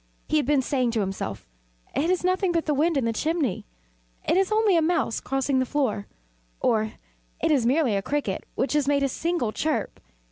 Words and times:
He 0.27 0.37
had 0.37 0.47
been 0.47 0.63
saying 0.63 0.89
to 0.93 0.99
himself 1.01 1.47
"It 1.95 2.09
is 2.09 2.23
nothing 2.23 2.51
but 2.51 2.65
the 2.65 2.73
wind 2.73 2.97
in 2.97 3.05
the 3.05 3.13
chimney 3.13 3.67
it 4.27 4.35
is 4.35 4.51
only 4.51 4.75
a 4.75 4.81
mouse 4.81 5.19
crossing 5.19 5.59
the 5.59 5.63
floor," 5.67 6.07
or 6.59 6.93
"It 7.39 7.51
is 7.51 7.67
merely 7.67 7.95
a 7.95 8.01
cricket 8.01 8.45
which 8.55 8.73
has 8.73 8.87
made 8.87 9.03
a 9.03 9.07
single 9.07 9.51
chirp." 9.51 9.99